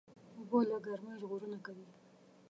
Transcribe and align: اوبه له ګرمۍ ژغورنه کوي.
اوبه 0.37 0.59
له 0.69 0.77
ګرمۍ 0.85 1.15
ژغورنه 1.21 1.57
کوي. 1.65 1.85